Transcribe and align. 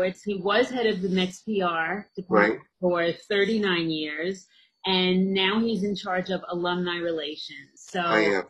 Jay 0.00 0.10
Horwitz. 0.10 0.20
He 0.24 0.34
was 0.36 0.70
head 0.70 0.86
of 0.86 1.02
the 1.02 1.08
Mets 1.08 1.40
PR 1.42 2.06
department 2.16 2.60
Right. 2.60 2.60
for 2.80 3.12
39 3.28 3.90
years, 3.90 4.46
and 4.86 5.32
now 5.32 5.60
he's 5.60 5.84
in 5.84 5.94
charge 5.96 6.30
of 6.30 6.42
alumni 6.48 6.96
relations. 6.98 7.70
So 7.76 8.00
I 8.00 8.20
am. 8.20 8.44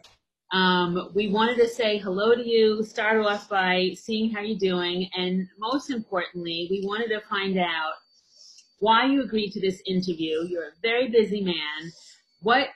um, 0.53 1.11
we 1.15 1.29
wanted 1.29 1.57
to 1.59 1.69
say 1.69 1.99
hello 1.99 2.35
to 2.35 2.47
you, 2.47 2.83
start 2.85 3.25
off 3.25 3.49
by 3.49 3.91
seeing 3.95 4.31
how 4.31 4.41
you're 4.41 4.59
doing, 4.59 5.09
and 5.17 5.47
most 5.59 5.91
importantly, 5.91 6.69
we 6.71 6.83
wanted 6.87 7.09
to 7.09 7.21
find 7.29 7.59
out 7.59 7.95
why 8.81 9.07
you 9.07 9.23
agreed 9.23 9.51
to 9.53 9.61
this 9.61 9.83
interview. 9.87 10.47
You're 10.49 10.69
a 10.69 10.81
very 10.83 11.09
busy 11.09 11.41
man. 11.43 11.93
What 12.41 12.69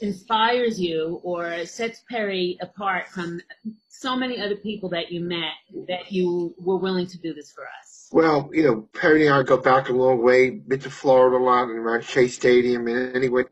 inspires 0.00 0.80
you 0.80 1.20
or 1.22 1.64
sets 1.64 2.02
Perry 2.08 2.58
apart 2.60 3.08
from 3.08 3.40
so 3.88 4.16
many 4.16 4.40
other 4.40 4.56
people 4.56 4.88
that 4.90 5.10
you 5.10 5.20
met 5.20 5.52
that 5.88 6.12
you 6.12 6.54
were 6.58 6.76
willing 6.76 7.06
to 7.06 7.18
do 7.18 7.32
this 7.34 7.52
for 7.52 7.64
us? 7.80 8.08
Well, 8.12 8.50
you 8.52 8.62
know, 8.62 8.88
Perry 8.94 9.26
and 9.26 9.34
I 9.34 9.42
go 9.42 9.56
back 9.56 9.88
a 9.88 9.92
long 9.92 10.22
way. 10.22 10.50
Been 10.50 10.80
to 10.80 10.90
Florida 10.90 11.36
a 11.36 11.42
lot 11.42 11.68
and 11.68 11.78
around 11.78 12.04
Shea 12.04 12.28
Stadium, 12.28 12.86
and 12.86 13.16
any 13.16 13.28
way 13.28 13.44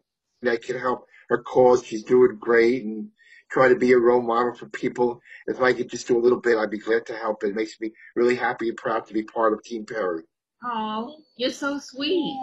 that 0.43 0.63
can 0.63 0.79
help 0.79 1.07
her 1.29 1.43
cause, 1.43 1.85
she's 1.85 2.05
doing 2.05 2.37
great, 2.39 2.85
and 2.85 3.09
try 3.51 3.69
to 3.69 3.77
be 3.77 3.93
a 3.93 3.99
role 3.99 4.23
model 4.23 4.55
for 4.55 4.67
people. 4.67 5.21
If 5.47 5.61
I 5.61 5.73
could 5.73 5.89
just 5.89 6.07
do 6.07 6.19
a 6.19 6.21
little 6.21 6.41
bit, 6.41 6.57
I'd 6.57 6.71
be 6.71 6.79
glad 6.79 7.07
to 7.07 7.17
help. 7.17 7.43
It 7.43 7.55
makes 7.55 7.81
me 7.81 7.93
really 8.15 8.37
happy 8.37 8.69
and 8.69 8.77
proud 8.77 9.07
to 9.07 9.15
be 9.15 9.23
part 9.23 9.53
of 9.53 9.63
Team 9.63 9.87
Perry. 9.87 10.23
Oh, 10.63 11.17
you're 11.37 11.51
so 11.51 11.79
sweet. 11.79 12.37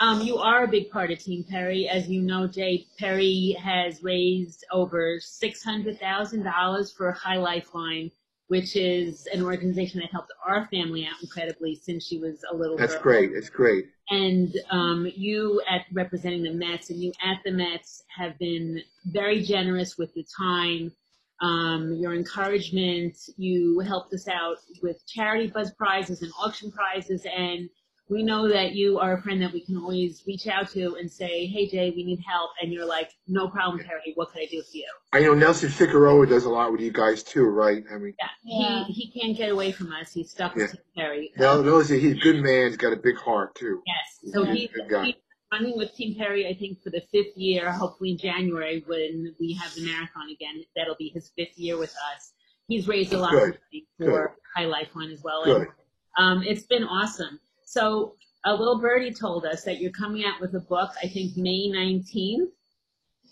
Um, 0.00 0.22
you 0.22 0.38
are 0.38 0.64
a 0.64 0.68
big 0.68 0.90
part 0.90 1.10
of 1.10 1.18
Team 1.18 1.44
Perry. 1.48 1.88
As 1.88 2.08
you 2.08 2.22
know, 2.22 2.46
Jay, 2.46 2.86
Perry 2.98 3.56
has 3.62 4.02
raised 4.02 4.64
over 4.70 5.18
$600,000 5.18 6.96
for 6.96 7.12
High 7.12 7.36
Lifeline, 7.36 8.10
which 8.46 8.76
is 8.76 9.26
an 9.32 9.42
organization 9.42 10.00
that 10.00 10.10
helped 10.12 10.32
our 10.46 10.68
family 10.68 11.04
out 11.04 11.20
incredibly 11.20 11.74
since 11.74 12.06
she 12.06 12.18
was 12.18 12.44
a 12.50 12.54
little 12.54 12.76
That's 12.76 12.94
girl. 12.94 13.02
great. 13.02 13.34
That's 13.34 13.50
great. 13.50 13.86
And 14.10 14.56
um, 14.70 15.10
you, 15.16 15.60
at 15.68 15.82
representing 15.92 16.44
the 16.44 16.52
Mets, 16.52 16.90
and 16.90 17.02
you 17.02 17.12
at 17.22 17.38
the 17.44 17.50
Mets 17.50 18.04
have 18.16 18.38
been 18.38 18.80
very 19.06 19.42
generous 19.42 19.98
with 19.98 20.10
your 20.14 20.26
time, 20.38 20.92
um, 21.40 21.94
your 21.94 22.14
encouragement. 22.14 23.16
You 23.36 23.80
helped 23.80 24.14
us 24.14 24.28
out 24.28 24.58
with 24.80 25.04
charity 25.06 25.48
buzz 25.48 25.72
prizes 25.72 26.22
and 26.22 26.32
auction 26.40 26.70
prizes, 26.70 27.26
and 27.36 27.68
we 28.10 28.22
know 28.22 28.48
that 28.48 28.72
you 28.74 28.98
are 28.98 29.14
a 29.14 29.22
friend 29.22 29.42
that 29.42 29.52
we 29.52 29.60
can 29.64 29.76
always 29.76 30.22
reach 30.26 30.46
out 30.46 30.70
to 30.70 30.96
and 30.96 31.10
say, 31.10 31.46
"Hey, 31.46 31.68
Jay, 31.68 31.90
we 31.90 32.04
need 32.04 32.20
help," 32.26 32.50
and 32.62 32.72
you're 32.72 32.86
like, 32.86 33.10
"No 33.26 33.48
problem, 33.48 33.82
Terry. 33.84 34.12
What 34.14 34.30
could 34.30 34.42
I 34.42 34.46
do 34.46 34.62
for 34.62 34.76
you?" 34.76 34.86
I 35.12 35.20
know 35.20 35.34
Nelson 35.34 35.68
Figueroa 35.68 36.26
does 36.26 36.44
a 36.44 36.50
lot 36.50 36.72
with 36.72 36.80
you 36.80 36.90
guys 36.90 37.22
too, 37.22 37.44
right? 37.44 37.82
I 37.92 37.98
mean, 37.98 38.14
Yeah, 38.44 38.84
he 38.86 38.92
he 38.92 39.20
can't 39.20 39.36
get 39.36 39.50
away 39.50 39.72
from 39.72 39.92
us. 39.92 40.12
He's 40.12 40.30
stuck 40.30 40.54
with 40.54 40.62
Yeah. 40.64 40.72
Team 40.72 40.82
Perry. 40.96 41.32
Nel- 41.38 41.62
knows 41.62 41.88
he's 41.88 42.12
a 42.12 42.20
good 42.20 42.42
man. 42.42 42.68
He's 42.68 42.76
got 42.76 42.92
a 42.92 42.96
big 42.96 43.16
heart 43.18 43.54
too. 43.54 43.82
Yes. 43.86 44.32
So 44.32 44.42
Yeah, 44.44 44.54
he's, 44.54 44.70
good 44.70 44.88
guy. 44.88 45.04
he's 45.06 45.14
running 45.52 45.76
with 45.76 45.94
Team 45.94 46.14
Perry, 46.16 46.46
I 46.46 46.54
think, 46.54 46.82
for 46.82 46.90
the 46.90 47.00
fifth 47.12 47.36
year. 47.36 47.70
Hopefully 47.72 48.10
in 48.12 48.18
January 48.18 48.82
when 48.86 49.34
we 49.40 49.54
have 49.54 49.74
the 49.74 49.84
marathon 49.84 50.28
again, 50.30 50.62
that'll 50.76 50.96
be 50.96 51.08
his 51.14 51.30
fifth 51.36 51.58
year 51.58 51.76
with 51.78 51.94
us. 52.14 52.32
He's 52.68 52.86
raised 52.86 53.12
a 53.14 53.18
lot 53.18 53.30
Good. 53.32 53.54
of 53.54 53.58
money 53.72 53.86
for 53.98 54.36
High 54.54 54.66
Life 54.66 54.88
Lifeline 54.94 55.10
as 55.12 55.22
well. 55.22 55.44
Good. 55.44 55.68
And, 56.16 56.38
um, 56.38 56.42
it's 56.42 56.64
been 56.66 56.84
awesome. 56.84 57.40
So 57.68 58.14
a 58.46 58.54
little 58.54 58.80
birdie 58.80 59.12
told 59.12 59.44
us 59.44 59.64
that 59.64 59.78
you're 59.78 59.92
coming 59.92 60.24
out 60.24 60.40
with 60.40 60.54
a 60.54 60.60
book, 60.60 60.90
I 61.02 61.06
think 61.06 61.36
May 61.36 61.68
19th, 61.68 62.48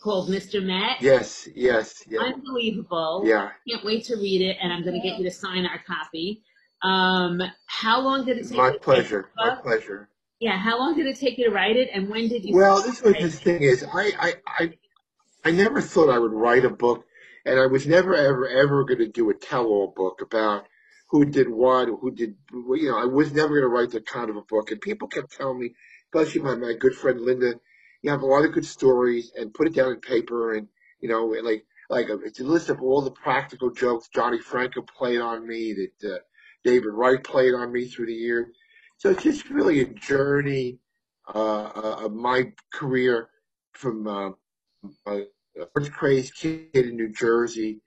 called 0.03 0.29
Mr. 0.29 0.63
Met. 0.63 1.01
Yes, 1.01 1.49
yes, 1.55 2.03
yeah, 2.07 2.21
Unbelievable. 2.21 3.23
yeah. 3.25 3.53
Can't 3.67 3.83
wait 3.83 4.05
to 4.05 4.17
read 4.17 4.43
it, 4.43 4.59
and 4.61 4.75
I'm 4.75 4.83
going 4.83 5.01
to 5.01 5.01
get 5.01 5.19
you 5.19 5.25
to 5.25 5.31
sign 5.31 5.65
our 5.65 5.83
copy. 5.87 6.43
Um, 6.83 7.41
how 7.65 8.03
long 8.03 8.27
did 8.27 8.37
it 8.37 8.47
take? 8.47 8.59
My 8.59 8.77
pleasure. 8.77 9.31
My 9.39 9.55
pleasure. 9.55 10.11
Yeah, 10.39 10.59
how 10.59 10.79
long 10.79 10.95
did 10.95 11.07
it 11.07 11.19
take 11.19 11.39
you 11.39 11.47
to 11.47 11.51
write 11.51 11.77
it, 11.77 11.89
and 11.95 12.11
when 12.11 12.29
did 12.29 12.45
you? 12.45 12.55
Well, 12.55 12.83
this 12.83 13.01
was 13.01 13.15
the 13.15 13.31
thing 13.31 13.63
is, 13.63 13.87
I, 13.91 14.13
I, 14.19 14.35
I, 14.47 14.73
I 15.47 15.51
never 15.51 15.81
thought 15.81 16.11
I 16.11 16.19
would 16.19 16.35
write 16.35 16.67
a 16.67 16.71
book, 16.71 17.07
and 17.47 17.59
I 17.59 17.65
was 17.65 17.87
never, 17.87 18.15
ever, 18.15 18.47
ever 18.47 18.85
going 18.85 18.99
to 18.99 19.09
do 19.09 19.31
a 19.31 19.35
tell-all 19.35 19.95
book 19.97 20.21
about 20.21 20.67
who 21.09 21.25
did 21.25 21.49
what, 21.49 21.89
who 21.89 22.11
did, 22.11 22.37
you 22.53 22.91
know, 22.91 22.99
I 22.99 23.05
was 23.05 23.33
never 23.33 23.49
going 23.49 23.63
to 23.63 23.69
write 23.69 23.91
that 23.93 24.07
kind 24.07 24.29
of 24.29 24.37
a 24.37 24.43
book. 24.43 24.71
And 24.71 24.81
people 24.81 25.09
kept 25.09 25.37
telling 25.37 25.59
me, 25.59 25.71
especially 26.13 26.43
my, 26.43 26.57
my 26.57 26.73
good 26.73 26.95
friend 26.95 27.21
Linda, 27.21 27.55
you 28.03 28.11
have 28.11 28.23
a 28.23 28.27
lot 28.27 28.45
of 28.45 28.53
good 28.53 28.65
stories, 28.65 29.33
and 29.37 29.55
put 29.55 29.67
it 29.67 29.75
down 29.75 29.93
in 29.93 30.01
paper, 30.01 30.55
and 30.55 30.69
you 31.01 31.09
know, 31.09 31.33
and 31.35 31.45
like, 31.45 31.65
like 31.89 32.09
a, 32.09 32.19
it's 32.21 32.41
a 32.41 32.45
list 32.45 32.69
of 32.69 32.81
all 32.83 33.03
the 33.03 33.11
practical 33.11 33.71
jokes 33.71 34.09
Johnny 34.15 34.39
Franco 34.39 34.83
played 34.83 35.21
on 35.21 35.47
me, 35.47 35.75
that 35.75 36.15
uh, 36.15 36.19
David 36.65 36.91
Wright 36.93 37.23
played 37.23 37.55
on 37.55 37.73
me 37.73 37.87
through 37.87 38.07
the 38.07 38.13
years. 38.13 38.47
So 38.99 39.11
it's 39.11 39.23
just 39.23 39.51
really 39.51 39.81
a 39.81 39.87
journey 39.87 40.79
uh, 41.35 41.65
uh, 41.65 42.05
of 42.05 42.13
my 42.13 42.53
career 42.73 43.29
from 43.73 44.07
uh, 44.07 44.31
a 45.07 45.25
first 45.75 45.93
crazed 45.93 46.35
kid 46.35 46.69
in 46.75 46.97
New 46.97 47.13
Jersey 47.13 47.81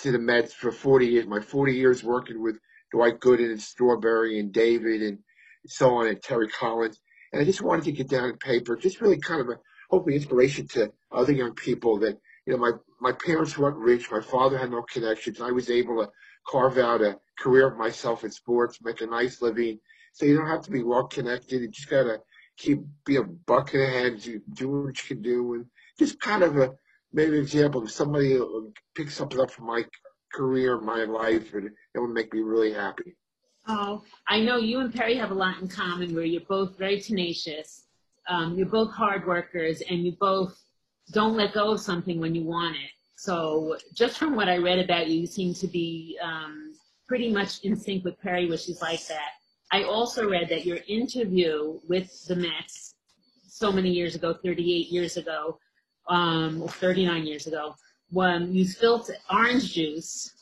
to 0.00 0.12
the 0.12 0.18
Mets 0.18 0.52
for 0.52 0.72
40 0.72 1.06
years. 1.06 1.26
My 1.26 1.40
40 1.40 1.74
years 1.74 2.02
working 2.02 2.42
with 2.42 2.58
Dwight 2.92 3.20
Gooden 3.20 3.50
and 3.50 3.60
Strawberry 3.60 4.38
and 4.38 4.52
David 4.52 5.02
and 5.02 5.18
so 5.66 5.96
on 5.96 6.06
and 6.06 6.22
Terry 6.22 6.48
Collins. 6.48 7.00
And 7.32 7.40
I 7.42 7.44
just 7.44 7.62
wanted 7.62 7.84
to 7.84 7.92
get 7.92 8.08
down 8.08 8.24
on 8.24 8.36
paper, 8.38 8.76
just 8.76 9.00
really 9.00 9.18
kind 9.18 9.40
of 9.40 9.48
a 9.48 9.58
hopefully 9.90 10.16
inspiration 10.16 10.66
to 10.68 10.92
other 11.12 11.32
young 11.32 11.54
people 11.54 11.98
that, 12.00 12.18
you 12.46 12.52
know, 12.52 12.58
my, 12.58 12.72
my 13.00 13.12
parents 13.12 13.58
weren't 13.58 13.76
rich. 13.76 14.10
My 14.10 14.20
father 14.20 14.58
had 14.58 14.70
no 14.70 14.82
connections. 14.82 15.40
I 15.40 15.50
was 15.50 15.70
able 15.70 16.02
to 16.02 16.10
carve 16.46 16.78
out 16.78 17.02
a 17.02 17.18
career 17.38 17.68
of 17.68 17.78
myself 17.78 18.24
in 18.24 18.30
sports, 18.30 18.78
make 18.82 19.00
a 19.00 19.06
nice 19.06 19.42
living. 19.42 19.80
So 20.12 20.26
you 20.26 20.36
don't 20.36 20.48
have 20.48 20.62
to 20.62 20.70
be 20.70 20.82
well 20.82 21.06
connected. 21.08 21.62
You 21.62 21.68
just 21.68 21.90
gotta 21.90 22.20
keep 22.56 22.80
be 23.04 23.16
a 23.16 23.22
bucket 23.22 23.80
ahead, 23.80 24.20
do 24.52 24.68
what 24.68 25.02
you 25.02 25.16
can 25.16 25.22
do, 25.22 25.54
and 25.54 25.66
just 25.98 26.20
kind 26.20 26.42
of 26.42 26.56
a 26.56 26.74
maybe 27.14 27.38
an 27.38 27.42
example 27.42 27.82
if 27.84 27.90
somebody 27.92 28.32
who 28.32 28.72
picks 28.94 29.14
something 29.14 29.40
up 29.40 29.50
from 29.50 29.66
my 29.66 29.84
career, 30.32 30.80
my 30.80 31.04
life, 31.04 31.54
and 31.54 31.70
it 31.94 31.98
would 31.98 32.10
make 32.10 32.34
me 32.34 32.40
really 32.40 32.72
happy. 32.72 33.16
Oh, 33.68 34.02
I 34.28 34.40
know 34.40 34.56
you 34.56 34.80
and 34.80 34.92
Perry 34.92 35.16
have 35.16 35.30
a 35.30 35.34
lot 35.34 35.62
in 35.62 35.68
common, 35.68 36.14
where 36.14 36.24
you're 36.24 36.42
both 36.48 36.76
very 36.76 37.00
tenacious. 37.00 37.84
Um, 38.28 38.56
you're 38.56 38.66
both 38.66 38.92
hard 38.92 39.26
workers, 39.26 39.80
and 39.88 40.04
you 40.04 40.16
both 40.20 40.60
don't 41.12 41.36
let 41.36 41.54
go 41.54 41.72
of 41.72 41.80
something 41.80 42.20
when 42.20 42.34
you 42.34 42.44
want 42.44 42.74
it. 42.76 42.90
So, 43.16 43.78
just 43.94 44.18
from 44.18 44.34
what 44.34 44.48
I 44.48 44.58
read 44.58 44.80
about 44.80 45.08
you, 45.08 45.20
you 45.20 45.26
seem 45.26 45.54
to 45.54 45.66
be 45.68 46.18
um, 46.22 46.74
pretty 47.06 47.32
much 47.32 47.60
in 47.60 47.76
sync 47.76 48.04
with 48.04 48.20
Perry, 48.20 48.48
where 48.48 48.58
she's 48.58 48.82
like 48.82 49.06
that. 49.06 49.30
I 49.72 49.84
also 49.84 50.28
read 50.28 50.48
that 50.50 50.66
your 50.66 50.78
interview 50.88 51.78
with 51.88 52.26
the 52.26 52.36
Mets 52.36 52.94
so 53.46 53.72
many 53.72 53.90
years 53.90 54.14
ago, 54.14 54.34
38 54.42 54.88
years 54.88 55.16
ago, 55.16 55.58
um, 56.08 56.66
39 56.68 57.26
years 57.26 57.46
ago, 57.46 57.74
when 58.10 58.54
you 58.54 58.66
spilled 58.66 59.10
orange 59.30 59.72
juice 59.72 60.32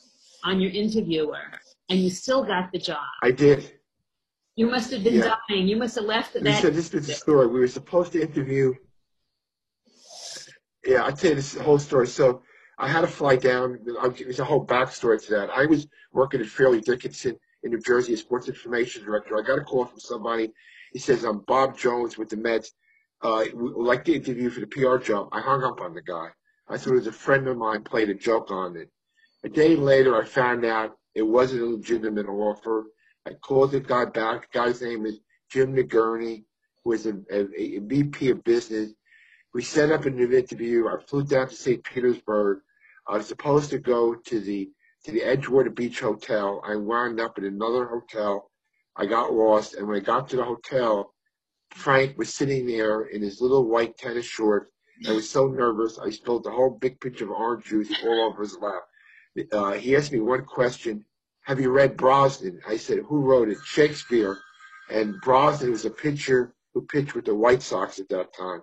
on 0.43 0.59
your 0.59 0.71
interviewer 0.71 1.41
and 1.89 1.99
you 1.99 2.09
still 2.09 2.43
got 2.43 2.71
the 2.71 2.79
job. 2.79 3.03
I 3.21 3.31
did. 3.31 3.79
You 4.55 4.69
must 4.69 4.91
have 4.91 5.03
been 5.03 5.15
Yeah. 5.15 5.35
dying. 5.49 5.67
You 5.67 5.77
must 5.77 5.95
have 5.95 6.05
left 6.05 6.33
This, 6.33 6.61
that. 6.61 6.73
this 6.73 6.93
is 6.93 7.07
the 7.07 7.13
story. 7.13 7.47
We 7.47 7.59
were 7.59 7.67
supposed 7.67 8.11
to 8.13 8.21
interview. 8.21 8.73
Yeah, 10.85 11.03
I'll 11.03 11.13
tell 11.13 11.29
you 11.31 11.35
this 11.35 11.55
whole 11.57 11.79
story. 11.79 12.07
So 12.07 12.43
I 12.77 12.87
had 12.87 13.01
to 13.01 13.07
fly 13.07 13.35
down. 13.37 13.79
There's 13.83 14.39
a 14.39 14.45
whole 14.45 14.65
backstory 14.65 15.23
to 15.25 15.31
that. 15.31 15.49
I 15.49 15.65
was 15.65 15.87
working 16.11 16.41
at 16.41 16.47
Fairleigh 16.47 16.81
Dickinson 16.81 17.37
in 17.63 17.71
New 17.71 17.79
Jersey 17.79 18.13
as 18.13 18.19
sports 18.19 18.47
information 18.49 19.03
director. 19.05 19.37
I 19.37 19.41
got 19.41 19.59
a 19.59 19.63
call 19.63 19.85
from 19.85 19.99
somebody. 19.99 20.51
He 20.91 20.99
says, 20.99 21.23
I'm 21.23 21.39
Bob 21.47 21.77
Jones 21.77 22.17
with 22.17 22.29
the 22.29 22.37
Mets. 22.37 22.73
Uh, 23.23 23.45
like 23.55 24.03
the 24.03 24.15
interview 24.15 24.49
for 24.49 24.59
the 24.59 24.67
PR 24.67 24.97
job. 24.97 25.29
I 25.31 25.39
hung 25.39 25.63
up 25.63 25.79
on 25.79 25.93
the 25.93 26.01
guy. 26.01 26.27
I 26.67 26.77
thought 26.77 26.91
it 26.91 26.95
was 26.95 27.07
a 27.07 27.11
friend 27.11 27.47
of 27.47 27.55
mine 27.57 27.83
played 27.83 28.09
a 28.09 28.13
joke 28.13 28.51
on 28.51 28.75
it. 28.75 28.89
A 29.45 29.49
day 29.49 29.77
later, 29.77 30.21
I 30.21 30.25
found 30.25 30.65
out 30.65 30.97
it 31.15 31.21
wasn't 31.21 31.61
a 31.61 31.65
legitimate 31.65 32.27
offer. 32.27 32.85
I 33.25 33.33
called 33.33 33.71
the 33.71 33.79
guy 33.79 34.05
back. 34.05 34.51
The 34.51 34.59
guy's 34.59 34.81
name 34.81 35.05
is 35.05 35.19
Jim 35.49 35.73
Nagourney, 35.73 36.43
who 36.83 36.91
is 36.91 37.05
a, 37.05 37.13
a, 37.31 37.47
a 37.55 37.79
VP 37.79 38.29
of 38.29 38.43
business. 38.43 38.91
We 39.53 39.61
set 39.61 39.91
up 39.91 40.05
an 40.05 40.19
interview. 40.19 40.87
I 40.87 41.01
flew 41.07 41.23
down 41.23 41.47
to 41.47 41.55
St. 41.55 41.83
Petersburg. 41.83 42.59
I 43.07 43.17
was 43.17 43.27
supposed 43.27 43.69
to 43.69 43.79
go 43.79 44.15
to 44.15 44.39
the 44.39 44.69
to 45.05 45.11
the 45.11 45.21
Edgewater 45.21 45.73
Beach 45.73 45.99
Hotel. 45.99 46.61
I 46.65 46.75
wound 46.75 47.19
up 47.19 47.37
at 47.37 47.43
another 47.43 47.85
hotel. 47.85 48.49
I 48.95 49.05
got 49.05 49.33
lost, 49.33 49.75
and 49.75 49.87
when 49.87 49.97
I 49.97 49.99
got 49.99 50.29
to 50.29 50.37
the 50.37 50.43
hotel, 50.43 51.12
Frank 51.75 52.17
was 52.17 52.33
sitting 52.33 52.65
there 52.65 53.03
in 53.05 53.21
his 53.21 53.41
little 53.41 53.67
white 53.67 53.97
tennis 53.97 54.25
shorts. 54.25 54.71
I 55.07 55.11
was 55.11 55.29
so 55.29 55.47
nervous, 55.47 55.99
I 55.99 56.11
spilled 56.11 56.43
the 56.43 56.51
whole 56.51 56.69
big 56.69 56.99
pitch 57.01 57.21
of 57.21 57.29
orange 57.29 57.65
juice 57.65 57.91
all 58.03 58.29
over 58.29 58.43
his 58.43 58.57
lap. 58.57 58.83
Uh, 59.51 59.73
he 59.73 59.95
asked 59.95 60.11
me 60.11 60.19
one 60.19 60.45
question: 60.45 61.03
Have 61.41 61.59
you 61.59 61.71
read 61.71 61.97
Brosnan? 61.97 62.61
I 62.67 62.77
said, 62.77 62.99
Who 62.99 63.21
wrote 63.21 63.49
it? 63.49 63.57
Shakespeare. 63.65 64.37
And 64.89 65.19
Brosnan 65.21 65.71
was 65.71 65.85
a 65.85 65.89
pitcher 65.89 66.53
who 66.73 66.85
pitched 66.85 67.15
with 67.15 67.25
the 67.25 67.35
White 67.35 67.61
Sox 67.61 67.99
at 67.99 68.09
that 68.09 68.33
time. 68.33 68.61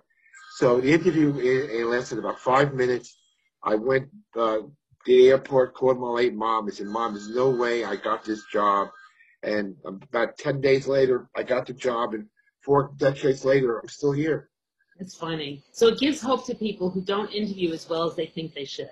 So 0.57 0.81
the 0.81 0.93
interview 0.93 1.37
it, 1.39 1.87
lasted 1.87 2.19
about 2.19 2.39
five 2.39 2.75
minutes. 2.75 3.17
I 3.65 3.75
went 3.75 4.09
uh, 4.37 4.59
to 4.59 4.73
the 5.07 5.29
airport, 5.29 5.75
called 5.75 5.99
my 5.99 6.09
late 6.09 6.35
mom, 6.35 6.67
and 6.67 6.75
said, 6.75 6.87
"Mom, 6.87 7.15
there's 7.15 7.29
no 7.29 7.51
way 7.51 7.85
I 7.85 7.97
got 7.97 8.25
this 8.25 8.45
job." 8.53 8.89
And 9.43 9.77
about 9.85 10.39
ten 10.39 10.61
days 10.61 10.87
later, 10.87 11.29
I 11.37 11.43
got 11.43 11.67
the 11.67 11.73
job, 11.73 12.15
and 12.15 12.27
four 12.61 12.93
decades 12.99 13.45
later, 13.45 13.79
I'm 13.79 13.89
still 13.89 14.12
here. 14.12 14.51
It's 14.99 15.15
funny. 15.15 15.65
So 15.73 15.89
it 15.89 15.99
gives 15.99 16.21
hope 16.21 16.47
to 16.47 16.55
people 16.55 16.91
who 16.91 17.01
don't 17.01 17.33
interview 17.33 17.73
as 17.73 17.89
well 17.89 18.05
as 18.09 18.15
they 18.17 18.27
think 18.27 18.55
they 18.55 18.67
should. 18.67 18.91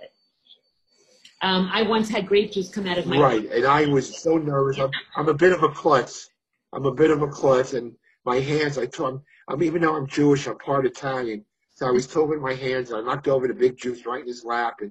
Um, 1.43 1.71
I 1.73 1.83
once 1.83 2.09
had 2.09 2.27
grape 2.27 2.53
juice 2.53 2.69
come 2.69 2.87
out 2.87 2.99
of 2.99 3.07
my 3.07 3.19
right, 3.19 3.45
and 3.45 3.65
I 3.65 3.87
was 3.87 4.21
so 4.21 4.39
nervous. 4.39 4.79
I'm, 4.79 4.91
I'm 5.17 5.29
a 5.29 5.35
bit 5.35 5.53
of 5.53 5.63
a 5.63 5.69
klutz. 5.69 6.31
I'm 6.73 6.87
a 6.87 6.93
bit 6.93 7.11
of 7.11 7.23
a 7.23 7.29
klutz, 7.29 7.75
and 7.75 7.95
my 8.25 8.41
hands. 8.41 8.77
I 8.77 8.87
told 8.87 9.23
I'm 9.47 9.63
even 9.63 9.83
though 9.83 9.97
I'm 9.97 10.07
Jewish, 10.07 10.49
I'm 10.49 10.59
part 10.59 10.85
Italian. 10.85 11.45
So 11.71 11.87
I 11.87 11.93
was 11.93 12.09
told 12.09 12.31
with 12.31 12.41
my 12.41 12.55
hands. 12.55 12.91
And 12.91 12.99
I 12.99 13.03
knocked 13.03 13.29
over 13.29 13.47
the 13.47 13.55
big 13.55 13.77
juice 13.77 14.05
right 14.05 14.21
in 14.21 14.27
his 14.27 14.45
lap, 14.45 14.79
and 14.81 14.91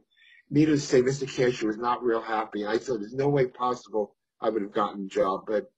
needless 0.50 0.82
to 0.82 0.88
say, 0.88 1.02
Mr. 1.02 1.28
Cashen 1.28 1.68
was 1.68 1.78
not 1.78 2.02
real 2.02 2.22
happy. 2.22 2.62
And 2.62 2.72
I 2.72 2.78
said, 2.78 3.02
"There's 3.02 3.14
no 3.14 3.28
way 3.28 3.48
possible 3.48 4.16
I 4.40 4.50
would 4.50 4.62
have 4.62 4.72
gotten 4.72 5.04
the 5.04 5.10
job." 5.10 5.42
But 5.46 5.70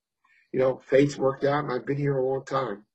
you 0.52 0.60
know, 0.60 0.82
fate's 0.88 1.18
worked 1.18 1.46
out, 1.46 1.64
and 1.64 1.74
I've 1.74 1.88
been 1.88 1.98
here 1.98 2.18
a 2.18 2.26
long 2.26 2.46
time. 2.46 2.86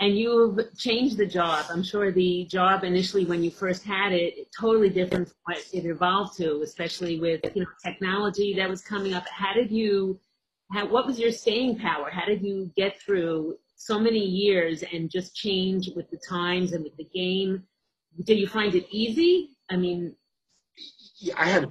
And 0.00 0.16
you've 0.16 0.60
changed 0.78 1.16
the 1.16 1.26
job. 1.26 1.66
I'm 1.70 1.82
sure 1.82 2.12
the 2.12 2.46
job 2.48 2.84
initially, 2.84 3.24
when 3.24 3.42
you 3.42 3.50
first 3.50 3.82
had 3.82 4.12
it, 4.12 4.46
totally 4.58 4.90
different 4.90 5.28
from 5.28 5.36
what 5.44 5.64
it 5.72 5.84
evolved 5.84 6.36
to, 6.36 6.62
especially 6.62 7.18
with 7.18 7.40
you 7.54 7.62
know 7.62 7.68
technology 7.84 8.54
that 8.56 8.68
was 8.68 8.82
coming 8.82 9.14
up. 9.14 9.26
How 9.28 9.52
did 9.54 9.70
you? 9.72 10.20
How, 10.70 10.86
what 10.86 11.06
was 11.06 11.18
your 11.18 11.32
staying 11.32 11.78
power? 11.78 12.10
How 12.10 12.26
did 12.26 12.42
you 12.42 12.70
get 12.76 13.00
through 13.00 13.56
so 13.78 13.98
many 13.98 14.18
years 14.18 14.82
and 14.92 15.08
just 15.08 15.34
change 15.36 15.88
with 15.94 16.10
the 16.10 16.18
times 16.28 16.72
and 16.72 16.82
with 16.82 16.96
the 16.96 17.08
game. 17.14 17.62
Did 18.24 18.38
you 18.38 18.48
find 18.48 18.74
it 18.74 18.86
easy? 18.90 19.50
I 19.70 19.76
mean, 19.76 20.16
yeah, 21.20 21.34
I 21.38 21.46
had, 21.46 21.70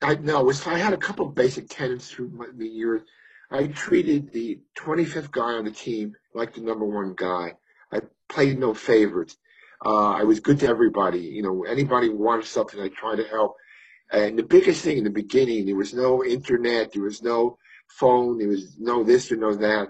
I 0.00 0.14
know, 0.14 0.50
I 0.66 0.78
had 0.78 0.92
a 0.92 0.96
couple 0.98 1.26
basic 1.26 1.68
tenets 1.68 2.08
through 2.08 2.30
my, 2.30 2.46
the 2.54 2.66
years. 2.66 3.02
I 3.54 3.68
treated 3.68 4.32
the 4.32 4.58
25th 4.76 5.30
guy 5.30 5.52
on 5.52 5.64
the 5.64 5.70
team 5.70 6.14
like 6.34 6.54
the 6.54 6.60
number 6.60 6.84
one 6.84 7.14
guy. 7.16 7.54
I 7.92 8.00
played 8.28 8.58
no 8.58 8.74
favorites. 8.74 9.36
Uh, 9.86 10.10
I 10.10 10.24
was 10.24 10.40
good 10.40 10.58
to 10.60 10.66
everybody. 10.66 11.20
You 11.20 11.42
know, 11.42 11.62
anybody 11.62 12.08
wanted 12.08 12.46
something, 12.46 12.80
I 12.80 12.88
tried 12.88 13.16
to 13.16 13.28
help. 13.28 13.54
And 14.10 14.36
the 14.36 14.42
biggest 14.42 14.82
thing 14.82 14.98
in 14.98 15.04
the 15.04 15.10
beginning, 15.10 15.66
there 15.66 15.76
was 15.76 15.94
no 15.94 16.24
internet, 16.24 16.92
there 16.92 17.04
was 17.04 17.22
no 17.22 17.58
phone, 17.86 18.38
there 18.38 18.48
was 18.48 18.76
no 18.78 19.04
this 19.04 19.30
or 19.30 19.36
no 19.36 19.54
that 19.54 19.88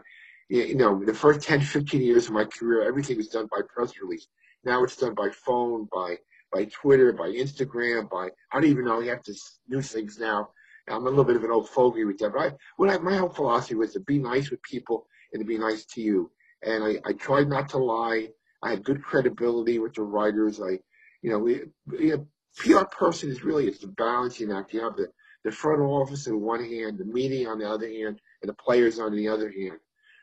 you 0.50 0.75
know, 0.75 1.02
the 1.02 1.14
first 1.14 1.40
10, 1.40 1.62
15 1.62 2.02
years 2.02 2.26
of 2.26 2.32
my 2.32 2.44
career, 2.44 2.87
everything 2.87 3.16
was 3.16 3.28
done 3.28 3.49
by 3.50 3.62
press 3.75 3.93
release. 4.00 4.26
Now 4.62 4.84
it's 4.84 4.96
done 4.96 5.14
by 5.14 5.31
phone, 5.31 5.88
by 5.93 6.16
by 6.52 6.66
Twitter, 6.66 7.12
by 7.12 7.28
Instagram, 7.28 8.11
by 8.11 8.28
I 8.52 8.61
don't 8.61 8.70
even 8.70 8.84
know. 8.84 9.00
You 9.00 9.11
have 9.11 9.25
to 9.25 9.34
do 9.70 9.81
things 9.81 10.19
now. 10.19 10.50
I'm 10.88 11.06
a 11.06 11.10
little 11.10 11.25
bit 11.25 11.36
of 11.36 11.44
an 11.44 11.50
old 11.50 11.69
fogey 11.69 12.04
with 12.04 12.19
that. 12.19 12.32
But 12.32 12.40
I, 12.40 12.52
what 12.76 12.90
I, 12.90 12.98
my 12.98 13.16
whole 13.16 13.31
philosophy 13.31 13.75
was 13.75 13.92
to 13.94 14.00
be 14.00 14.19
nice 14.19 14.50
with 14.50 14.62
people 14.62 15.06
and 15.32 15.40
to 15.40 15.46
be 15.46 15.58
nice 15.58 15.84
to 15.86 16.00
you. 16.00 16.31
And 16.62 16.84
I, 16.84 16.98
I 17.04 17.12
tried 17.14 17.48
not 17.48 17.69
to 17.70 17.78
lie. 17.78 18.28
I 18.62 18.70
had 18.70 18.84
good 18.84 19.02
credibility 19.02 19.78
with 19.78 19.94
the 19.94 20.02
writers. 20.02 20.60
I, 20.60 20.78
you 21.22 21.31
know, 21.31 21.38
we, 21.38 21.62
you 21.98 22.26
PR 22.56 22.84
person 22.84 23.31
is 23.31 23.42
really 23.42 23.66
it's 23.66 23.82
a 23.82 23.88
balancing 23.88 24.52
act. 24.52 24.72
You 24.72 24.82
have 24.82 24.96
the, 24.96 25.08
the 25.44 25.50
front 25.50 25.81
office 25.81 26.28
on 26.28 26.40
one 26.40 26.64
hand, 26.64 26.98
the 26.98 27.04
media 27.04 27.48
on 27.48 27.58
the 27.58 27.69
other 27.69 27.88
hand, 27.88 28.20
and 28.42 28.48
the 28.48 28.54
players 28.54 28.98
on 28.98 29.14
the 29.14 29.28
other 29.28 29.50
hand. 29.50 29.78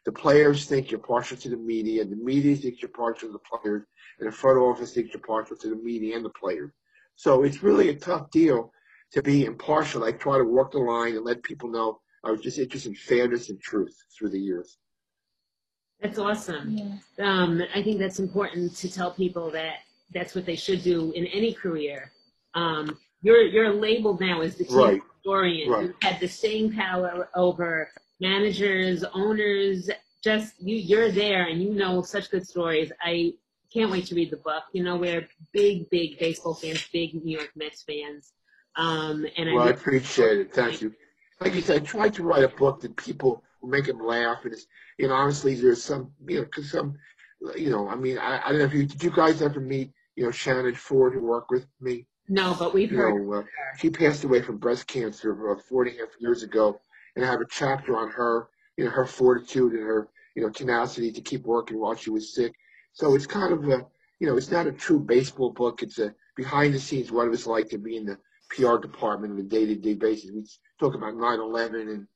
The 0.06 0.12
players 0.12 0.66
think 0.66 0.90
you're 0.90 1.00
partial 1.00 1.38
to 1.38 1.50
the 1.50 1.58
media, 1.58 2.06
the 2.06 2.16
media 2.16 2.56
thinks 2.56 2.82
you're 2.82 2.90
partial 2.90 3.30
to 3.30 3.34
the 3.34 3.40
players, 3.40 3.84
and 4.20 4.28
the 4.28 4.32
front 4.32 4.58
office 4.58 4.94
thinks 4.94 5.14
you're 5.14 5.22
partial 5.22 5.58
to 5.58 5.70
the 5.70 5.76
media 5.76 6.16
and 6.16 6.26
the 6.26 6.30
players. 6.30 6.72
So 7.16 7.44
it's 7.44 7.62
really 7.62 7.90
a 7.90 7.96
tough 7.96 8.32
deal 8.32 8.72
to 9.12 9.22
be 9.22 9.46
impartial. 9.46 10.04
I 10.04 10.12
try 10.12 10.38
to 10.38 10.44
walk 10.44 10.72
the 10.72 10.80
line 10.80 11.16
and 11.16 11.26
let 11.26 11.44
people 11.44 11.70
know 11.70 12.00
I 12.24 12.32
was 12.32 12.42
just 12.42 12.60
interested 12.60 12.90
in 12.90 12.96
fairness 12.96 13.50
and 13.50 13.60
truth 13.60 13.96
through 14.18 14.30
the 14.30 14.40
years. 14.40 14.78
That's 16.02 16.18
awesome. 16.18 17.00
Yeah. 17.18 17.26
Um, 17.26 17.62
I 17.76 17.84
think 17.84 18.00
that's 18.00 18.20
important 18.20 18.76
to 18.78 18.92
tell 18.92 19.12
people 19.12 19.52
that 19.52 19.76
that's 20.14 20.34
what 20.36 20.46
they 20.46 20.56
should 20.56 20.84
do 20.84 21.12
in 21.12 21.26
any 21.28 21.54
career. 21.54 22.12
Um, 22.54 22.98
you're 23.22 23.44
you're 23.44 23.72
labeled 23.72 24.20
now 24.20 24.42
as 24.42 24.56
the 24.56 24.66
team 24.66 24.78
right. 24.78 25.02
historian. 25.16 25.70
Right. 25.70 25.86
You 25.86 25.96
had 26.02 26.20
the 26.20 26.28
same 26.28 26.74
power 26.74 27.30
over 27.36 27.92
managers, 28.20 29.04
owners, 29.14 29.90
just 30.24 30.54
you, 30.60 30.76
you're 30.76 31.12
there 31.12 31.46
and 31.48 31.62
you 31.62 31.74
know 31.74 32.02
such 32.02 32.32
good 32.32 32.48
stories. 32.48 32.92
I 33.02 33.34
can't 33.72 33.92
wait 33.92 34.06
to 34.08 34.16
read 34.16 34.32
the 34.32 34.38
book. 34.38 34.64
You 34.74 34.84
know, 34.84 34.98
we're 34.98 35.28
big, 35.52 35.90
big 35.90 36.20
baseball 36.20 36.56
fans, 36.56 36.88
big 36.92 37.14
New 37.24 37.38
York 37.38 37.52
Mets 37.56 37.84
fans. 37.84 38.34
Um, 38.76 39.26
and 39.38 39.54
well, 39.54 39.64
I, 39.64 39.68
I 39.68 39.70
appreciate 39.72 40.40
it. 40.40 40.54
Thank 40.54 40.82
you. 40.82 40.94
Like 41.40 41.56
you 41.56 41.62
said, 41.62 41.82
I 41.82 41.86
tried 41.86 42.14
to 42.16 42.24
write 42.24 42.44
a 42.44 42.48
book 42.48 42.82
that 42.82 42.96
people 42.96 43.44
will 43.62 43.70
make 43.70 43.86
them 43.86 44.00
laugh. 44.00 44.40
And 44.44 44.54
it's, 44.54 44.68
you 44.98 45.08
know, 45.08 45.14
honestly, 45.14 45.56
there's 45.56 45.84
some, 45.84 46.12
you 46.28 46.40
know, 46.40 46.46
cause 46.46 46.72
some, 46.72 46.96
you 47.56 47.70
know, 47.70 47.90
I 47.90 47.96
mean, 47.96 48.18
I, 48.18 48.42
I 48.46 48.50
don't 48.50 48.60
know 48.60 48.66
if 48.66 48.74
you, 48.74 48.86
did 48.86 49.04
you 49.04 49.12
guys 49.12 49.42
ever 49.42 49.60
meet, 49.60 49.92
you 50.16 50.24
know, 50.24 50.32
Shannon 50.32 50.76
Ford 50.76 51.14
who 51.14 51.24
worked 51.24 51.50
with 51.50 51.66
me? 51.80 52.06
No, 52.30 52.56
but 52.58 52.74
we've 52.74 52.92
you 52.92 52.98
heard. 52.98 53.26
Know, 53.26 53.40
uh, 53.40 53.44
she 53.78 53.90
passed 53.90 54.24
away 54.24 54.42
from 54.42 54.58
breast 54.58 54.88
cancer 54.88 55.32
about 55.32 55.64
four 55.64 55.84
and 55.84 55.96
a 55.96 56.00
half 56.00 56.10
years 56.20 56.44
ago 56.44 56.80
and 57.16 57.26
I 57.26 57.28
have 57.28 57.42
a 57.42 57.46
chapter 57.50 57.98
on 57.98 58.10
her, 58.12 58.50
you 58.78 58.86
know, 58.86 58.92
her 58.92 59.06
fortitude 59.06 59.74
and 59.74 59.84
her, 59.84 60.10
you 60.36 60.44
know, 60.44 60.50
tenacity 60.50 61.12
to 61.12 61.22
keep 61.22 61.44
working 61.46 61.80
while 61.80 61.96
she 61.96 62.10
was 62.10 62.34
sick. 62.34 62.54
So 62.94 63.16
it's 63.16 63.28
kind 63.28 63.54
of 63.54 63.68
a, 63.68 63.86
you 64.20 64.28
know, 64.28 64.38
it's 64.38 64.52
not 64.52 64.68
a 64.68 64.72
true 64.72 65.00
baseball 65.00 65.52
book. 65.52 65.84
It's 65.84 66.00
a 66.00 66.14
behind 66.36 66.74
the 66.74 66.80
scenes 66.80 67.12
what 67.12 67.26
it 67.26 67.32
was 67.32 67.48
like 67.48 67.70
to 67.70 67.78
be 67.78 67.98
in 67.98 68.06
the 68.06 68.18
PR 68.56 68.78
department 68.78 69.34
on 69.34 69.40
a 69.40 69.44
day 69.44 69.66
to 69.66 69.76
day 69.76 69.94
basis. 69.94 70.32
We 70.32 70.46
talk 70.80 70.96
about 70.96 71.14
9/11 71.14 71.90
and 71.90 72.08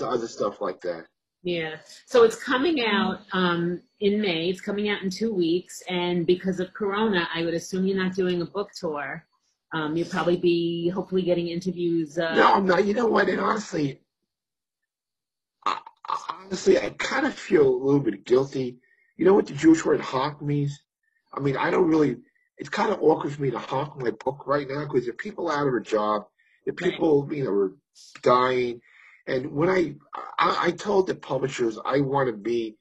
other 0.00 0.28
stuff 0.28 0.60
like 0.60 0.80
that. 0.82 1.06
Yeah. 1.42 1.76
So 2.06 2.24
it's 2.24 2.36
coming 2.36 2.84
out 2.84 3.20
um, 3.32 3.80
in 4.00 4.20
May. 4.20 4.48
It's 4.48 4.60
coming 4.60 4.88
out 4.88 5.02
in 5.02 5.10
two 5.10 5.32
weeks, 5.32 5.82
and 5.88 6.26
because 6.26 6.60
of 6.60 6.72
Corona, 6.74 7.28
I 7.34 7.44
would 7.44 7.54
assume 7.54 7.86
you're 7.86 7.96
not 7.96 8.14
doing 8.14 8.42
a 8.42 8.46
book 8.46 8.70
tour. 8.78 9.24
Um, 9.72 9.96
you'll 9.96 10.08
probably 10.08 10.36
be 10.36 10.88
hopefully 10.88 11.22
getting 11.22 11.48
interviews. 11.48 12.18
Uh, 12.18 12.34
no, 12.34 12.54
I'm 12.54 12.66
not. 12.66 12.84
You 12.86 12.94
know 12.94 13.06
what? 13.06 13.28
And 13.28 13.40
honestly, 13.40 14.00
honestly, 16.48 16.78
I 16.78 16.90
kind 16.90 17.26
of 17.26 17.34
feel 17.34 17.68
a 17.68 17.84
little 17.84 18.00
bit 18.00 18.24
guilty. 18.24 18.78
You 19.16 19.24
know 19.24 19.34
what 19.34 19.46
the 19.46 19.54
Jewish 19.54 19.84
word 19.84 20.00
hawk 20.00 20.40
means? 20.40 20.80
I 21.32 21.40
mean, 21.40 21.56
I 21.56 21.70
don't 21.70 21.88
really. 21.88 22.16
It's 22.58 22.68
kind 22.68 22.92
of 22.92 23.02
awkward 23.02 23.32
for 23.32 23.42
me 23.42 23.50
to 23.50 23.58
hawk 23.58 24.00
my 24.00 24.10
book 24.10 24.46
right 24.46 24.66
now 24.68 24.84
because 24.84 25.04
there 25.04 25.12
are 25.12 25.16
people 25.16 25.50
out 25.50 25.66
of 25.66 25.74
a 25.74 25.80
job, 25.80 26.24
are 26.66 26.72
people 26.72 27.28
you 27.32 27.44
know 27.44 27.50
are 27.50 27.72
dying, 28.22 28.80
and 29.26 29.52
when 29.52 29.68
I, 29.68 29.94
I 30.38 30.66
I 30.66 30.70
told 30.72 31.06
the 31.06 31.14
publishers 31.14 31.78
I 31.84 32.00
want 32.00 32.28
to 32.28 32.36
be 32.36 32.76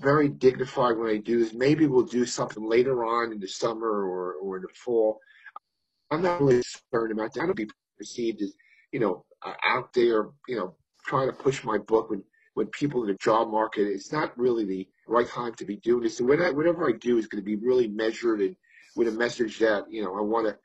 very 0.00 0.28
dignified 0.28 0.96
when 0.96 1.10
I 1.10 1.18
do 1.18 1.38
this. 1.38 1.52
Maybe 1.52 1.86
we'll 1.86 2.04
do 2.04 2.24
something 2.24 2.66
later 2.66 3.04
on 3.04 3.32
in 3.32 3.40
the 3.40 3.48
summer 3.48 3.86
or 3.86 4.34
or 4.34 4.56
in 4.56 4.62
the 4.62 4.68
fall. 4.74 5.20
I'm 6.10 6.22
not 6.22 6.40
really 6.40 6.62
concerned 6.62 7.12
about 7.12 7.34
that. 7.34 7.42
I 7.42 7.46
don't 7.46 7.56
be 7.56 7.68
perceived 7.98 8.42
as 8.42 8.54
you 8.92 9.00
know 9.00 9.24
out 9.64 9.92
there, 9.94 10.28
you 10.48 10.56
know, 10.56 10.74
trying 11.06 11.28
to 11.28 11.32
push 11.32 11.64
my 11.64 11.78
book 11.78 12.10
when 12.10 12.22
when 12.54 12.66
people 12.68 13.02
in 13.02 13.08
the 13.08 13.14
job 13.14 13.50
market, 13.50 13.86
it's 13.86 14.12
not 14.12 14.36
really 14.36 14.64
the 14.64 14.88
right 15.06 15.28
time 15.28 15.54
to 15.54 15.64
be 15.64 15.76
doing 15.76 16.02
this. 16.02 16.18
And 16.18 16.28
whatever 16.28 16.88
I 16.88 16.92
do 16.92 17.16
is 17.18 17.26
going 17.26 17.42
to 17.42 17.46
be 17.46 17.56
really 17.56 17.88
measured 17.88 18.40
and 18.40 18.56
with 18.96 19.08
a 19.08 19.12
message 19.12 19.58
that, 19.58 19.84
you 19.90 20.02
know, 20.02 20.16
I 20.16 20.20
want 20.20 20.46
to, 20.46 20.56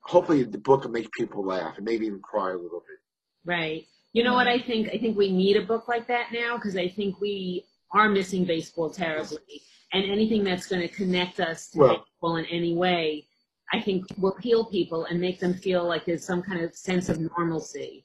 hopefully 0.00 0.44
the 0.44 0.58
book 0.58 0.84
will 0.84 0.90
make 0.90 1.10
people 1.12 1.44
laugh 1.44 1.76
and 1.76 1.84
maybe 1.84 2.06
even 2.06 2.20
cry 2.20 2.50
a 2.50 2.56
little 2.56 2.80
bit. 2.80 2.98
Right. 3.44 3.86
You 4.12 4.22
know 4.22 4.34
what 4.34 4.46
I 4.46 4.58
think? 4.58 4.88
I 4.88 4.98
think 4.98 5.16
we 5.16 5.32
need 5.32 5.56
a 5.56 5.62
book 5.62 5.88
like 5.88 6.06
that 6.08 6.28
now 6.32 6.56
because 6.56 6.76
I 6.76 6.88
think 6.88 7.20
we 7.20 7.64
are 7.92 8.08
missing 8.08 8.44
baseball 8.44 8.90
terribly. 8.90 9.62
And 9.92 10.04
anything 10.04 10.44
that's 10.44 10.66
going 10.66 10.82
to 10.82 10.88
connect 10.88 11.40
us 11.40 11.68
to 11.70 11.78
well, 11.78 11.88
baseball 11.88 12.36
in 12.36 12.46
any 12.46 12.74
way 12.74 13.26
I 13.72 13.80
think 13.80 14.06
will 14.18 14.36
heal 14.40 14.64
people 14.64 15.06
and 15.06 15.20
make 15.20 15.40
them 15.40 15.54
feel 15.54 15.84
like 15.84 16.04
there's 16.04 16.24
some 16.24 16.42
kind 16.42 16.60
of 16.62 16.74
sense 16.76 17.08
of 17.08 17.18
normalcy. 17.18 18.04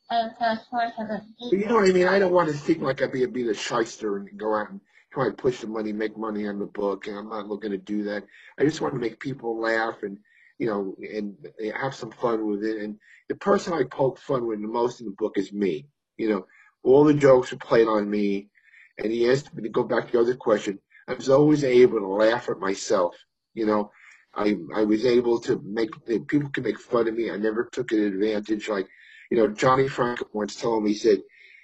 you 1.51 1.65
know 1.67 1.75
what 1.75 1.89
I 1.89 1.93
mean? 1.93 2.07
I 2.07 2.17
don't 2.17 2.31
want 2.31 2.49
to 2.49 2.55
think 2.55 2.81
like 2.81 3.01
I'd 3.01 3.11
be, 3.11 3.23
a, 3.23 3.27
be 3.27 3.43
the 3.43 3.53
shyster 3.53 4.17
and 4.17 4.37
go 4.37 4.55
out 4.55 4.71
and 4.71 4.81
try 5.11 5.27
and 5.27 5.37
push 5.37 5.61
the 5.61 5.67
money, 5.67 5.91
make 5.91 6.17
money 6.17 6.47
on 6.47 6.59
the 6.59 6.65
book, 6.65 7.07
and 7.07 7.17
I'm 7.17 7.29
not 7.29 7.47
looking 7.47 7.71
to 7.71 7.77
do 7.77 8.03
that. 8.03 8.23
I 8.59 8.63
just 8.63 8.81
want 8.81 8.93
to 8.93 8.99
make 8.99 9.19
people 9.19 9.59
laugh 9.59 10.03
and 10.03 10.17
you 10.59 10.67
know, 10.67 10.95
and 11.01 11.35
have 11.73 11.95
some 11.95 12.11
fun 12.11 12.45
with 12.45 12.63
it. 12.63 12.81
And 12.81 12.99
the 13.29 13.35
person 13.35 13.73
I 13.73 13.83
poke 13.83 14.19
fun 14.19 14.45
with 14.45 14.61
the 14.61 14.67
most 14.67 14.99
in 14.99 15.07
the 15.07 15.15
book 15.17 15.37
is 15.37 15.53
me. 15.53 15.87
You 16.17 16.29
know, 16.29 16.45
all 16.83 17.05
the 17.05 17.13
jokes 17.13 17.51
are 17.53 17.57
played 17.57 17.87
on 17.87 18.09
me. 18.09 18.49
And 18.97 19.11
he 19.11 19.29
asked 19.29 19.53
me 19.55 19.63
to 19.63 19.69
go 19.69 19.83
back 19.83 20.07
to 20.07 20.11
the 20.11 20.19
other 20.19 20.35
question. 20.35 20.79
I 21.07 21.13
was 21.13 21.29
always 21.29 21.63
able 21.63 21.99
to 21.99 22.07
laugh 22.07 22.49
at 22.49 22.59
myself. 22.59 23.15
You 23.53 23.65
know, 23.65 23.91
I 24.35 24.57
I 24.75 24.83
was 24.83 25.05
able 25.05 25.39
to 25.41 25.61
make 25.65 25.91
people 26.27 26.49
can 26.49 26.63
make 26.63 26.79
fun 26.79 27.07
of 27.07 27.15
me. 27.15 27.31
I 27.31 27.37
never 27.37 27.69
took 27.71 27.93
an 27.93 28.03
advantage. 28.03 28.67
Like, 28.67 28.87
you 29.31 29.37
know, 29.37 29.47
Johnny 29.47 29.87
Franco 29.87 30.27
once 30.33 30.57
told 30.57 30.83
me, 30.83 30.91
he 30.91 30.97
said, 30.97 31.19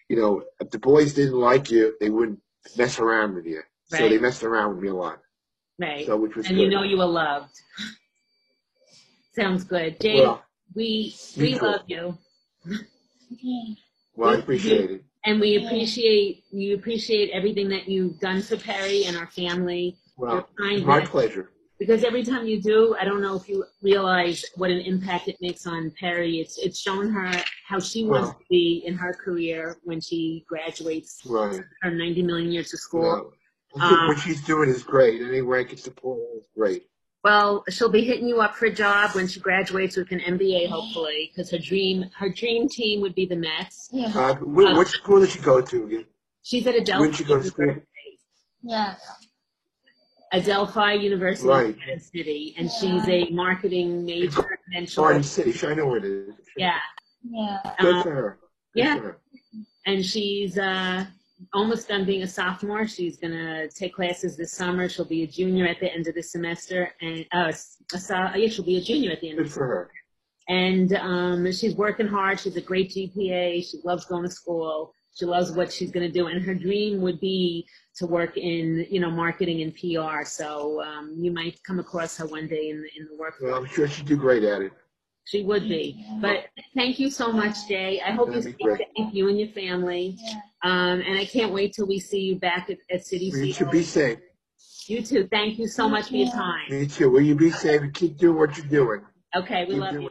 you 0.08 0.16
know, 0.16 0.44
if 0.62 0.70
the 0.72 0.80
boys 0.80 1.14
didn't 1.14 1.40
like 1.40 1.70
you, 1.70 1.96
they 2.00 2.10
wouldn't 2.10 2.40
mess 2.78 3.00
around 3.00 3.36
with 3.36 3.46
you. 3.46 3.62
So 3.86 4.10
they 4.10 4.18
messed 4.18 4.44
around 4.44 4.76
with 4.76 4.84
me 4.84 4.90
a 4.90 4.94
lot. 4.96 5.20
Right. 5.80 6.06
So 6.06 6.18
which 6.18 6.36
was 6.36 6.48
and 6.48 6.56
good. 6.56 6.64
you 6.64 6.70
know 6.70 6.84
you 6.84 6.98
were 6.98 7.06
loved. 7.06 7.54
Sounds 9.36 9.64
good. 9.64 10.00
Jay, 10.00 10.22
well, 10.22 10.44
we 10.74 11.14
we 11.38 11.60
love 11.60 11.82
you. 11.88 12.18
well, 14.16 14.30
I 14.32 14.36
appreciate 14.36 14.92
it. 14.92 15.04
And 15.26 15.42
we 15.42 15.66
appreciate 15.66 16.44
you 16.52 16.76
appreciate 16.76 17.32
everything 17.32 17.70
that 17.70 17.90
you've 17.90 18.20
done 18.20 18.42
for 18.42 18.58
Perry 18.58 19.06
and 19.06 19.18
our 19.18 19.28
family. 19.28 19.98
Well, 20.18 20.48
my 20.58 21.02
pleasure. 21.02 21.50
Because 21.78 22.06
every 22.06 22.24
time 22.24 22.46
you 22.48 22.62
do, 22.62 22.96
I 23.00 23.04
don't 23.04 23.22
know 23.22 23.36
if 23.36 23.50
you 23.50 23.66
realize 23.82 24.46
what 24.56 24.72
an 24.72 24.80
impact 24.80 25.28
it 25.28 25.36
makes 25.42 25.68
on 25.68 25.92
Perry. 26.00 26.40
It's 26.40 26.58
it's 26.58 26.80
shown 26.80 27.10
her 27.12 27.32
how 27.68 27.80
she 27.80 28.06
wants 28.06 28.30
Well. 28.30 28.40
to 28.40 28.46
be 28.50 28.84
in 28.86 28.96
her 28.96 29.14
career 29.14 29.78
when 29.84 30.00
she 30.00 30.46
graduates 30.48 31.22
Right. 31.26 31.60
her 31.82 31.92
90 31.92 32.22
million 32.24 32.52
years 32.52 32.74
of 32.74 32.80
school. 32.80 33.02
Well, 33.02 33.34
Um, 33.94 34.08
what 34.08 34.20
she's 34.20 34.42
doing 34.46 34.70
is 34.70 34.84
great. 34.84 35.22
Any 35.22 35.42
way 35.42 35.60
I 35.60 35.64
can 35.66 35.78
support 35.78 36.18
her 36.20 36.38
is 36.38 36.44
great. 36.56 36.88
Well, 37.26 37.66
she'll 37.70 37.90
be 37.90 38.06
hitting 38.06 38.28
you 38.28 38.40
up 38.40 38.56
for 38.56 38.68
a 38.68 38.74
job 38.74 39.12
when 39.16 39.28
she 39.28 39.42
graduates 39.42 39.98
with 39.98 40.12
an 40.14 40.22
MBA, 40.22 40.68
hopefully, 40.68 41.30
because 41.34 41.52
her 41.52 41.58
dream 41.58 42.04
her 42.16 42.30
dream 42.30 42.70
team 42.70 43.02
would 43.02 43.16
be 43.16 43.26
the 43.26 43.36
Mets. 43.36 43.90
Yeah. 43.92 44.14
Uh, 44.18 44.36
wh- 44.36 44.78
what 44.78 44.88
school 44.88 45.20
did 45.20 45.30
she 45.32 45.40
go 45.40 45.60
to 45.60 45.84
again? 45.88 46.06
She's 46.44 46.66
at 46.68 46.76
Adelphi 46.76 47.00
When 47.02 47.10
did 47.10 47.18
she 47.18 47.24
go 47.26 47.38
to 47.42 47.44
school? 47.44 47.76
Yeah. 48.64 48.96
Adelphi 50.40 50.96
University 51.02 51.48
Right. 51.48 51.66
in 51.68 51.74
Kansas 51.74 52.10
City, 52.10 52.54
and 52.58 52.70
she's 52.70 53.08
a 53.08 53.30
marketing 53.32 54.06
major. 54.06 54.60
And 54.76 54.90
she'll, 54.90 55.04
Garden 55.04 55.24
City. 55.24 55.68
I 55.68 55.74
know 55.76 55.88
where 55.88 55.98
it 55.98 56.06
is. 56.06 56.34
yeah, 56.58 56.78
Yeah. 57.24 57.60
Good 57.80 57.96
uh, 57.96 58.04
for 58.04 58.12
her. 58.16 58.40
Good 58.74 58.84
yeah. 58.84 58.98
for 58.98 59.02
her. 59.04 59.20
and 59.86 60.06
she's 60.06 60.58
uh, 60.58 61.06
almost 61.54 61.88
done 61.88 62.06
being 62.06 62.24
a 62.24 62.28
sophomore. 62.28 62.88
She's 62.88 63.18
gonna 63.18 63.70
take 63.70 63.94
classes 63.96 64.36
this 64.36 64.52
summer. 64.52 64.90
She'll 64.90 65.06
be 65.06 65.24
a 65.24 65.28
junior 65.28 65.66
at 65.68 65.80
the 65.80 65.92
end 65.94 66.08
of 66.08 66.16
the 66.16 66.24
semester, 66.24 66.92
and 67.02 67.26
uh, 67.34 67.52
a, 67.94 67.98
so- 67.98 68.32
yeah, 68.36 68.50
she'll 68.50 68.66
be 68.66 68.78
a 68.78 68.82
junior 68.82 69.12
at 69.12 69.22
the 69.22 69.30
end 69.30 69.40
of 69.40 69.46
Good 69.46 69.52
the 69.52 69.56
for 69.56 69.68
her. 69.68 69.92
and 70.50 70.94
um, 70.96 71.52
she's 71.54 71.76
working 71.76 72.08
hard. 72.08 72.40
She's 72.40 72.58
a 72.58 72.62
great 72.62 72.90
GPA. 72.92 73.64
She 73.70 73.78
loves 73.86 74.06
going 74.06 74.24
to 74.24 74.30
school. 74.32 74.94
She 75.16 75.26
loves 75.26 75.52
what 75.54 75.72
she's 75.72 75.92
going 75.92 76.06
to 76.06 76.12
do, 76.12 76.28
and 76.28 76.44
her 76.44 76.54
dream 76.54 77.02
would 77.02 77.20
be 77.22 77.66
to 77.96 78.06
work 78.06 78.36
in, 78.38 78.86
you 78.90 79.00
know, 79.00 79.10
marketing 79.10 79.62
and 79.62 79.74
PR. 79.74 80.26
So 80.26 80.82
um, 80.84 81.16
you 81.18 81.32
might 81.32 81.58
come 81.64 81.80
across 81.80 82.18
her 82.18 82.26
one 82.28 82.48
day 82.48 82.70
in 82.70 82.82
the 82.82 82.90
in 83.00 83.08
the 83.10 83.18
workforce. 83.18 83.52
Well, 83.52 83.62
I'm 83.62 83.66
sure 83.68 83.88
she'd 83.88 84.06
do 84.06 84.18
great 84.18 84.44
at 84.44 84.62
it. 84.62 84.74
she 85.26 85.42
would 85.44 85.64
be. 85.64 86.06
But 86.22 86.48
thank 86.76 87.00
you 87.00 87.10
so 87.10 87.32
much, 87.32 87.56
Jay. 87.70 88.02
I 88.06 88.12
hope 88.12 88.28
you 88.28 88.42
That'd 88.42 88.56
stay 88.60 88.86
safe, 88.98 89.14
you 89.14 89.30
and 89.30 89.40
your 89.40 89.50
family. 89.50 90.18
Um, 90.64 91.00
and 91.02 91.18
I 91.18 91.26
can't 91.26 91.54
wait 91.54 91.74
till 91.74 91.88
we 91.88 92.00
see 92.00 92.20
you 92.20 92.36
back 92.36 92.70
at, 92.70 92.78
at 92.94 93.06
City 93.06 93.26
You 93.26 93.32
Seat. 93.32 93.56
should 93.56 93.72
be 93.72 93.84
safe. 93.84 94.20
You 94.88 95.02
too. 95.02 95.28
Thank 95.32 95.58
you 95.58 95.68
so 95.68 95.88
much 95.88 96.10
for 96.10 96.16
your 96.16 96.32
time. 96.32 96.66
Me 96.70 96.86
too. 96.88 97.10
Will 97.10 97.22
you 97.22 97.36
be 97.36 97.52
safe 97.52 97.82
and 97.82 97.94
keep 97.94 98.18
doing 98.18 98.38
what 98.38 98.58
you're 98.58 98.68
doing? 98.68 99.02
Okay, 99.36 99.64
we 99.66 99.74
Keep 99.76 99.82
love 99.82 99.92
doing 99.94 100.04
you. 100.04 100.10